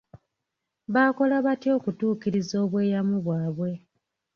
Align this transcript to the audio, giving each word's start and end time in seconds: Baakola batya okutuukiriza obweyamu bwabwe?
Baakola 0.93 1.35
batya 1.45 1.71
okutuukiriza 1.77 2.55
obweyamu 2.65 3.15
bwabwe? 3.25 3.71